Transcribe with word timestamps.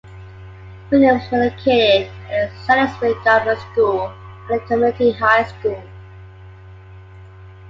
Williams 0.89 1.29
was 1.31 1.45
educated 1.51 2.11
at 2.31 2.49
the 2.49 2.57
Salisbury 2.65 3.13
Government 3.23 3.59
School 3.71 4.07
and 4.49 4.59
the 4.59 4.65
Community 4.65 5.11
High 5.11 5.43
School. 5.43 5.83